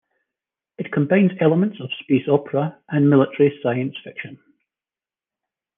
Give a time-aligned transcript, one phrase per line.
[0.79, 4.39] It combines elements of space opera and military science fiction.